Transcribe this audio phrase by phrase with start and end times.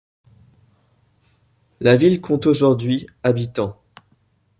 [1.79, 3.79] La ville compte aujourd'hui habitants.